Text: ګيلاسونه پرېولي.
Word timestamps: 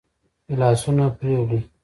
ګيلاسونه 0.47 1.05
پرېولي. 1.17 1.59